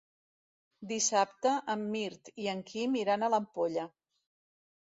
[0.91, 3.89] Dissabte en Mirt i en Quim iran a l'Ampolla.